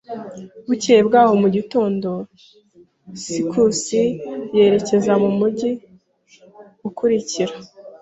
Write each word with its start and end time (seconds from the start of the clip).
Bukeye 0.67 1.01
bwaho 1.07 1.33
mu 1.41 1.49
gitondo, 1.55 2.09
sikusi 3.21 4.01
yerekeza 4.55 5.13
mu 5.23 5.29
mujyi 5.39 5.71
ukurikira. 6.87 7.53